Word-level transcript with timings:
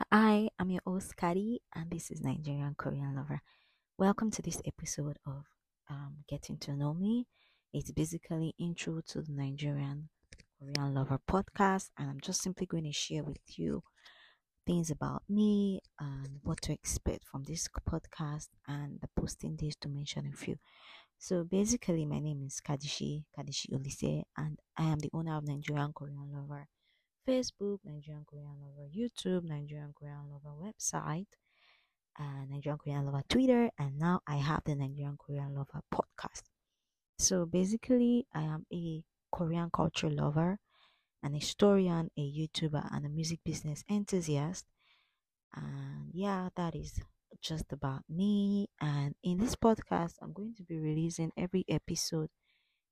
Hi, 0.00 0.48
I'm 0.60 0.70
your 0.70 0.80
host 0.86 1.16
Kari, 1.16 1.60
and 1.74 1.90
this 1.90 2.12
is 2.12 2.22
Nigerian 2.22 2.76
Korean 2.78 3.16
Lover. 3.16 3.42
Welcome 3.98 4.30
to 4.30 4.40
this 4.40 4.62
episode 4.64 5.18
of 5.26 5.42
um, 5.90 6.18
Getting 6.28 6.56
to 6.58 6.76
Know 6.76 6.94
Me. 6.94 7.26
It's 7.74 7.90
basically 7.90 8.54
intro 8.60 9.00
to 9.08 9.22
the 9.22 9.32
Nigerian 9.32 10.08
Korean 10.56 10.94
Lover 10.94 11.18
podcast, 11.28 11.90
and 11.98 12.08
I'm 12.08 12.20
just 12.20 12.42
simply 12.42 12.64
going 12.64 12.84
to 12.84 12.92
share 12.92 13.24
with 13.24 13.40
you 13.58 13.82
things 14.64 14.88
about 14.92 15.24
me 15.28 15.80
and 15.98 16.38
what 16.44 16.62
to 16.62 16.72
expect 16.72 17.24
from 17.24 17.42
this 17.42 17.66
podcast 17.90 18.46
and 18.68 19.00
the 19.00 19.08
posting 19.20 19.56
days 19.56 19.74
to 19.80 19.88
mention 19.88 20.30
a 20.32 20.36
few. 20.36 20.58
So 21.18 21.42
basically, 21.42 22.06
my 22.06 22.20
name 22.20 22.44
is 22.46 22.60
Kadishi 22.64 23.24
Kadishi 23.36 23.72
Olise, 23.72 24.22
and 24.36 24.60
I 24.76 24.84
am 24.84 25.00
the 25.00 25.10
owner 25.12 25.36
of 25.36 25.44
Nigerian 25.44 25.92
Korean 25.92 26.30
Lover 26.32 26.68
Facebook, 27.28 27.80
Nigerian 27.84 28.24
Korean 28.24 28.56
Lover 28.58 28.88
YouTube, 28.88 29.44
Nigerian 29.44 29.92
Korean 29.92 30.30
Lover 30.30 30.56
website, 30.56 31.26
uh, 32.18 32.46
Nigerian 32.48 32.78
Korean 32.78 33.04
Lover 33.04 33.22
Twitter, 33.28 33.70
and 33.78 33.98
now 33.98 34.20
I 34.26 34.36
have 34.36 34.62
the 34.64 34.74
Nigerian 34.74 35.18
Korean 35.18 35.54
Lover 35.54 35.82
podcast. 35.92 36.44
So 37.18 37.44
basically, 37.44 38.26
I 38.34 38.44
am 38.44 38.64
a 38.72 39.02
Korean 39.30 39.68
culture 39.70 40.08
lover, 40.08 40.58
an 41.22 41.34
historian, 41.34 42.10
a 42.16 42.20
YouTuber, 42.22 42.88
and 42.94 43.04
a 43.04 43.10
music 43.10 43.40
business 43.44 43.84
enthusiast. 43.90 44.64
And 45.54 46.08
yeah, 46.14 46.48
that 46.56 46.74
is 46.74 46.98
just 47.42 47.72
about 47.72 48.04
me. 48.08 48.70
And 48.80 49.14
in 49.22 49.36
this 49.36 49.54
podcast, 49.54 50.14
I'm 50.22 50.32
going 50.32 50.54
to 50.54 50.62
be 50.62 50.78
releasing 50.78 51.32
every 51.36 51.66
episode 51.68 52.30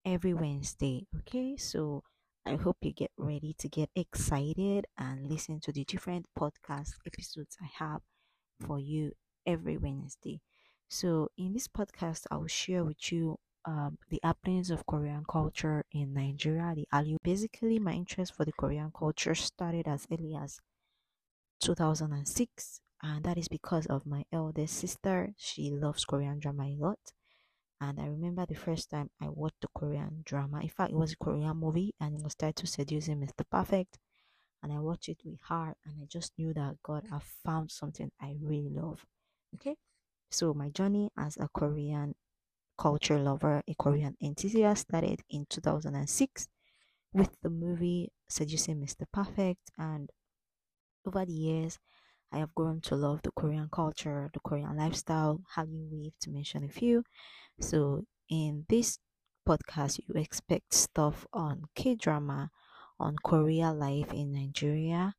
every 0.04 0.34
Wednesday. 0.34 1.06
Okay, 1.20 1.56
so 1.56 2.02
I 2.46 2.55
hope 2.55 2.77
you 2.80 2.92
get 2.92 3.10
ready 3.18 3.55
to 3.59 3.68
get 3.68 3.91
excited 3.96 4.87
and 4.96 5.27
listen 5.28 5.59
to 5.60 5.73
the 5.73 5.84
different 5.84 6.27
podcast 6.38 6.92
episodes 7.04 7.59
I 7.60 7.68
have 7.84 8.02
for 8.60 8.78
you 8.78 9.12
every 9.45 9.77
Wednesday. 9.77 10.41
So, 10.88 11.29
in 11.37 11.52
this 11.54 11.66
podcast, 11.66 12.26
I 12.30 12.37
will 12.37 12.46
share 12.46 12.85
with 12.85 13.10
you 13.10 13.38
um, 13.65 13.98
the 14.10 14.20
happenings 14.23 14.70
of 14.70 14.87
Korean 14.87 15.24
culture 15.29 15.85
in 15.90 16.15
Nigeria, 16.15 16.73
the 16.76 16.87
Hallyu. 16.93 17.16
Basically, 17.24 17.80
my 17.80 17.93
interest 17.93 18.32
for 18.35 18.45
the 18.45 18.52
Korean 18.52 18.92
culture 18.96 19.35
started 19.35 19.88
as 19.88 20.07
early 20.13 20.37
as 20.37 20.60
2006, 21.60 22.80
and 23.02 23.24
that 23.24 23.37
is 23.37 23.48
because 23.48 23.87
of 23.87 24.07
my 24.07 24.24
eldest 24.32 24.74
sister. 24.76 25.35
She 25.37 25.70
loves 25.70 26.04
Korean 26.04 26.38
drama 26.38 26.66
a 26.66 26.76
lot 26.79 27.13
and 27.80 28.01
I 28.01 28.07
remember 28.07 28.46
the 28.46 28.55
first 28.55 28.91
time 28.91 29.10
I 29.21 29.29
watched 29.29 29.60
the 29.60 29.69
Korean 29.74 30.23
drama. 30.24 30.60
In 30.60 30.69
fact, 30.69 30.93
it 30.93 30.96
was 30.96 31.13
a 31.13 31.16
Korean 31.24 31.57
movie 31.57 31.95
and 32.01 32.19
it 32.19 32.23
was 32.23 32.35
titled 32.35 32.69
Seducing 32.69 33.21
Mr. 33.21 33.45
Perfect. 33.51 33.99
And 34.63 34.73
I 34.73 34.79
watched 34.79 35.09
it 35.09 35.19
with 35.24 35.41
her 35.49 35.74
and 35.85 35.95
I 36.02 36.07
just 36.09 36.32
knew 36.38 36.54
that 36.54 36.77
God, 36.82 37.04
I 37.13 37.19
found 37.45 37.71
something 37.71 38.10
I 38.21 38.37
really 38.41 38.71
love. 38.71 39.04
Okay. 39.54 39.77
So 40.30 40.54
my 40.54 40.71
journey 40.71 41.10
as 41.19 41.37
a 41.37 41.49
Korean 41.52 42.15
culture 42.79 43.19
lover, 43.19 43.63
a 43.69 43.74
Korean 43.74 44.16
enthusiast 44.23 44.88
started 44.88 45.21
in 45.29 45.47
2006 45.49 46.49
with 47.13 47.37
the 47.43 47.51
movie 47.51 48.10
Seducing 48.29 48.80
Mr. 48.80 49.04
Perfect. 49.13 49.71
And 49.79 50.10
over 51.07 51.24
the 51.24 51.32
years, 51.32 51.79
I 52.32 52.38
have 52.38 52.55
grown 52.55 52.80
to 52.82 52.96
love 52.96 53.23
the 53.23 53.30
Korean 53.32 53.69
culture, 53.71 54.30
the 54.32 54.41
Korean 54.41 54.77
lifestyle, 54.77 55.41
Hallyu 55.57 55.88
Wave, 55.91 56.19
to 56.21 56.30
mention 56.30 56.65
a 56.65 56.69
few. 56.69 57.05
So, 57.60 58.05
in 58.29 58.66
this 58.69 58.99
podcast, 59.49 60.01
you 60.07 60.15
expect 60.21 60.74
stuff 60.74 61.27
on 61.32 61.65
K 61.74 61.95
drama, 61.95 62.51
on 63.01 63.16
Korea 63.24 63.73
life 63.73 64.12
in 64.12 64.32
Nigeria, 64.32 65.15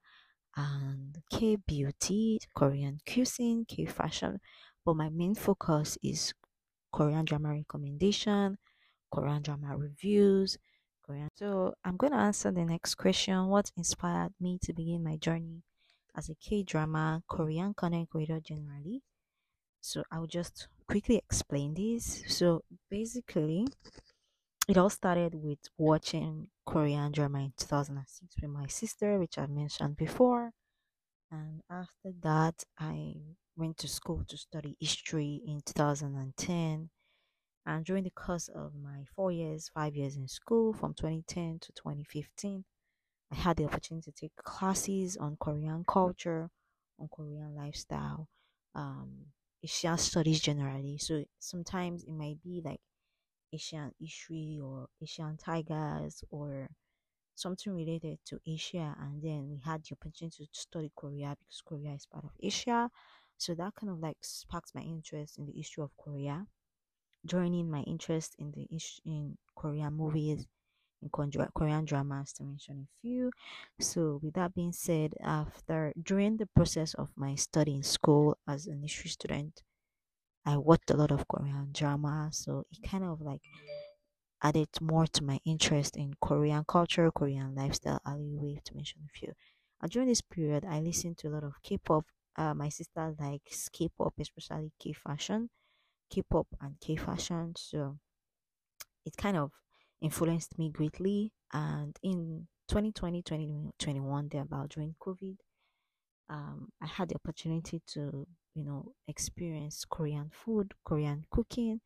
and 0.56 1.18
K 1.32 1.56
beauty, 1.58 2.40
Korean 2.56 3.00
cuisine, 3.08 3.66
K 3.66 3.86
fashion. 3.86 4.40
But 4.86 4.96
my 4.96 5.10
main 5.10 5.36
focus 5.36 5.98
is 6.04 6.34
Korean 6.92 7.26
drama 7.26 7.50
recommendation, 7.54 8.58
Korean 9.12 9.42
drama 9.42 9.78
reviews, 9.78 10.58
Korean. 11.04 11.30
So, 11.36 11.76
I'm 11.86 11.98
going 11.98 12.14
to 12.14 12.20
answer 12.20 12.52
the 12.52 12.66
next 12.66 12.96
question 12.96 13.48
What 13.48 13.72
inspired 13.78 14.34
me 14.40 14.60
to 14.64 14.74
begin 14.74 15.04
my 15.04 15.18
journey 15.18 15.64
as 16.18 16.30
a 16.30 16.36
K 16.36 16.64
drama 16.64 17.24
Korean 17.28 17.74
content 17.74 18.10
creator 18.10 18.40
generally? 18.40 19.04
So 19.82 20.04
I'll 20.12 20.28
just 20.28 20.68
quickly 20.88 21.18
explain 21.18 21.76
this. 21.76 22.24
So 22.28 22.64
basically, 22.90 23.68
it 24.68 24.78
all 24.78 24.90
started 24.90 25.36
with 25.36 25.60
watching 25.78 26.50
Korean 26.66 27.12
drama 27.12 27.40
in 27.40 27.54
2006 27.58 28.36
with 28.42 28.52
my 28.52 28.68
sister, 28.68 29.18
which 29.20 29.38
I 29.38 29.46
mentioned 29.46 29.96
before. 29.96 30.52
And 31.32 31.62
after 31.70 32.12
that, 32.22 32.64
I 32.78 33.16
went 33.56 33.78
to 33.78 33.88
school 33.88 34.24
to 34.28 34.38
study 34.38 34.76
history 34.80 35.42
in 35.46 35.62
2010. 35.66 36.90
And 37.66 37.86
during 37.86 38.04
the 38.04 38.12
course 38.12 38.50
of 38.50 38.74
my 38.76 39.06
four 39.16 39.32
years, 39.32 39.70
five 39.74 39.96
years 39.96 40.16
in 40.16 40.28
school 40.28 40.74
from 40.74 40.94
2010 40.94 41.60
to 41.60 41.72
2015, 41.74 42.64
I 43.32 43.36
had 43.36 43.58
the 43.58 43.66
opportunity 43.66 44.12
to 44.12 44.18
take 44.22 44.36
classes 44.36 45.18
on 45.18 45.38
Korean 45.38 45.84
culture, 45.86 46.50
on 47.00 47.08
Korean 47.10 47.56
lifestyle, 47.56 48.30
um, 48.76 49.34
Asian 49.64 49.98
studies 49.98 50.40
generally. 50.42 50.98
So 50.98 51.26
sometimes 51.40 52.04
it 52.04 52.12
might 52.12 52.42
be 52.42 52.62
like 52.64 52.82
Asian 53.54 53.94
history 54.00 54.60
or 54.62 54.90
Asian 55.02 55.38
tigers 55.38 56.24
or 56.30 56.70
something 57.36 57.74
related 57.74 58.20
to 58.26 58.40
Asia. 58.46 58.96
And 59.00 59.22
then 59.24 59.50
we 59.50 59.60
had 59.60 59.84
the 59.84 59.96
opportunity 59.96 60.48
to 60.48 60.60
study 60.60 60.92
Korea 60.96 61.36
because 61.40 61.62
Korea 61.62 61.94
is 61.94 62.06
part 62.08 62.26
of 62.26 62.32
Asia. 62.42 62.92
So 63.38 63.56
that 63.56 63.76
kind 63.76 63.92
of 63.92 64.00
like 64.00 64.18
sparked 64.24 64.76
my 64.76 64.82
interest 64.82 65.38
in 65.40 65.46
the 65.48 65.54
history 65.54 65.84
of 65.84 65.96
Korea, 65.98 66.48
joining 67.26 67.70
my 67.70 67.82
interest 67.82 68.36
in 68.40 68.52
the 68.52 68.68
in 69.06 69.38
Korean 69.56 69.94
movies 69.94 70.48
in 71.02 71.10
Korean 71.10 71.86
dramas 71.86 72.34
to 72.34 72.44
mention 72.44 72.88
a 72.88 72.90
few. 73.02 73.32
So, 73.80 74.20
with 74.22 74.34
that 74.36 74.54
being 74.56 74.74
said, 74.74 75.14
after 75.22 75.94
during 76.02 76.38
the 76.38 76.48
process 76.48 76.94
of 76.96 77.12
my 77.16 77.36
study 77.36 77.76
in 77.76 77.84
school 77.84 78.38
as 78.48 78.68
an 78.68 78.82
history 78.82 79.10
student, 79.10 79.64
I 80.46 80.58
watched 80.58 80.90
a 80.92 80.98
lot 80.98 81.12
of 81.12 81.28
Korean 81.28 81.72
drama. 81.74 82.30
So 82.34 82.66
it 82.72 82.82
kind 82.90 83.04
of 83.04 83.22
like 83.22 83.44
added 84.42 84.70
more 84.82 85.06
to 85.06 85.24
my 85.24 85.40
interest 85.46 85.96
in 85.96 86.16
Korean 86.22 86.64
culture, 86.66 87.12
Korean 87.12 87.54
lifestyle, 87.54 88.00
Hallyu 88.06 88.40
Wave 88.42 88.64
to 88.64 88.74
mention 88.76 89.02
a 89.06 89.10
few. 89.10 89.34
And 89.82 89.92
during 89.92 90.08
this 90.08 90.22
period, 90.22 90.66
I 90.66 90.80
listened 90.80 91.20
to 91.20 91.28
a 91.28 91.34
lot 91.34 91.44
of 91.44 91.62
K-pop. 91.62 92.06
Uh, 92.36 92.54
my 92.56 92.70
sister 92.70 93.16
likes 93.20 93.70
K-pop, 93.70 94.14
especially 94.20 94.72
K-fashion, 94.80 95.50
K-pop 96.10 96.48
and 96.62 96.80
K-fashion. 96.80 97.56
So 97.58 98.00
it 99.06 99.18
kind 99.18 99.38
of 99.38 99.52
influenced 100.02 100.58
me 100.58 100.70
greatly. 100.70 101.32
And 101.54 101.98
in 102.04 102.48
2020, 102.70 103.22
2021, 103.24 104.28
there 104.30 104.42
about 104.42 104.70
during 104.70 104.96
COVID, 105.02 105.38
um, 106.30 106.70
I 106.82 106.88
had 106.88 107.10
the 107.10 107.16
opportunity 107.16 107.82
to, 107.94 108.28
you 108.54 108.64
know, 108.64 108.94
experience 109.08 109.86
Korean 109.90 110.30
food, 110.34 110.74
Korean 110.84 111.26
cooking, 111.32 111.80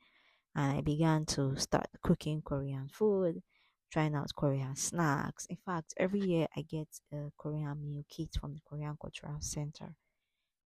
and 0.55 0.77
I 0.77 0.81
began 0.81 1.25
to 1.27 1.55
start 1.57 1.87
cooking 2.03 2.41
Korean 2.41 2.89
food, 2.89 3.41
trying 3.91 4.15
out 4.15 4.31
Korean 4.35 4.75
snacks. 4.75 5.45
In 5.49 5.57
fact, 5.57 5.93
every 5.97 6.19
year 6.21 6.47
I 6.55 6.61
get 6.63 6.87
a 7.13 7.29
Korean 7.37 7.77
meal 7.85 8.03
kit 8.09 8.29
from 8.39 8.53
the 8.53 8.61
Korean 8.67 8.97
Cultural 8.99 9.37
Center, 9.41 9.95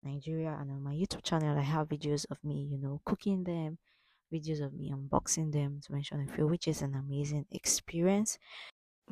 Nigeria, 0.03 0.57
and 0.59 0.71
on 0.71 0.83
my 0.83 0.93
YouTube 0.93 1.23
channel 1.23 1.57
I 1.57 1.63
have 1.63 1.89
videos 1.89 2.25
of 2.31 2.37
me, 2.43 2.67
you 2.71 2.77
know, 2.77 3.01
cooking 3.05 3.43
them, 3.43 3.77
videos 4.35 4.61
of 4.61 4.73
me 4.73 4.91
unboxing 4.91 5.51
them 5.51 5.79
to 5.85 5.93
mention 5.93 6.27
a 6.27 6.33
few, 6.33 6.47
which 6.47 6.67
is 6.67 6.81
an 6.81 6.95
amazing 6.95 7.45
experience. 7.51 8.37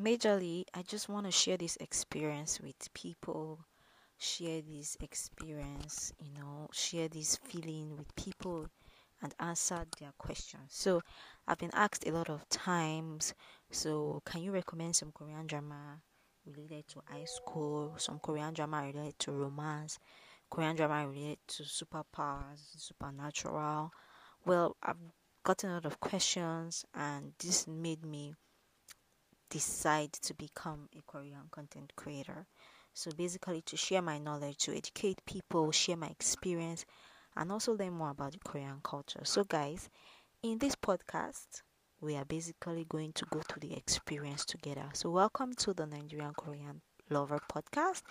Majorly, 0.00 0.64
I 0.74 0.82
just 0.82 1.08
want 1.08 1.26
to 1.26 1.32
share 1.32 1.56
this 1.56 1.76
experience 1.76 2.60
with 2.60 2.92
people, 2.94 3.64
share 4.18 4.60
this 4.62 4.96
experience, 5.00 6.12
you 6.20 6.32
know, 6.38 6.68
share 6.72 7.08
this 7.08 7.36
feeling 7.36 7.96
with 7.96 8.14
people 8.16 8.68
and 9.22 9.34
answer 9.38 9.84
their 9.98 10.12
questions. 10.18 10.70
So, 10.70 11.00
I've 11.46 11.58
been 11.58 11.70
asked 11.74 12.06
a 12.06 12.12
lot 12.12 12.28
of 12.28 12.48
times, 12.48 13.34
so 13.70 14.20
can 14.24 14.42
you 14.42 14.52
recommend 14.52 14.96
some 14.96 15.12
Korean 15.12 15.46
drama 15.46 16.02
related 16.44 16.88
to 16.88 17.02
high 17.06 17.24
school, 17.24 17.94
some 17.98 18.18
Korean 18.18 18.52
drama 18.52 18.82
related 18.86 19.18
to 19.20 19.32
romance, 19.32 19.98
Korean 20.50 20.76
drama 20.76 21.08
related 21.08 21.38
to 21.48 21.62
superpowers, 21.62 22.60
supernatural, 22.76 23.90
well, 24.44 24.76
I've 24.82 24.96
gotten 25.44 25.70
a 25.70 25.74
lot 25.74 25.86
of 25.86 26.00
questions, 26.00 26.84
and 26.94 27.32
this 27.38 27.66
made 27.66 28.04
me 28.04 28.34
decide 29.50 30.12
to 30.12 30.34
become 30.34 30.88
a 30.96 31.02
Korean 31.02 31.48
content 31.50 31.92
creator. 31.96 32.46
So, 32.92 33.10
basically, 33.12 33.62
to 33.62 33.76
share 33.76 34.02
my 34.02 34.18
knowledge, 34.18 34.58
to 34.64 34.76
educate 34.76 35.24
people, 35.26 35.72
share 35.72 35.96
my 35.96 36.08
experience, 36.08 36.84
and 37.36 37.50
also 37.50 37.72
learn 37.74 37.92
more 37.94 38.10
about 38.10 38.32
the 38.32 38.38
Korean 38.44 38.80
culture. 38.82 39.24
So, 39.24 39.44
guys, 39.44 39.88
in 40.42 40.58
this 40.58 40.76
podcast, 40.76 41.62
we 42.00 42.16
are 42.16 42.24
basically 42.24 42.84
going 42.84 43.12
to 43.14 43.26
go 43.26 43.40
through 43.40 43.68
the 43.68 43.76
experience 43.76 44.44
together. 44.44 44.88
So, 44.94 45.10
welcome 45.10 45.54
to 45.54 45.74
the 45.74 45.86
Nigerian 45.86 46.34
Korean 46.34 46.82
Lover 47.10 47.40
podcast. 47.50 48.02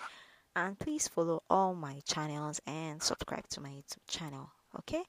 and 0.56 0.80
please 0.80 1.08
follow 1.08 1.44
all 1.50 1.76
my 1.76 2.00
channels 2.06 2.60
and 2.68 3.02
subscribe 3.02 3.48
to 3.50 3.62
my 3.62 3.70
youtube 3.70 4.06
channel 4.08 4.52
okay 4.80 5.04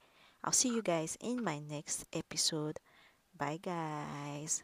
i'll 0.44 0.52
see 0.52 0.68
you 0.74 0.82
guys 0.82 1.16
in 1.20 1.42
my 1.42 1.58
next 1.58 2.04
episode. 2.12 2.78
Bye 3.36 3.58
guys 3.60 4.62